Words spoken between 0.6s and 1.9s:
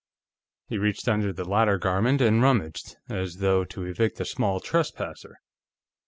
He reached under the latter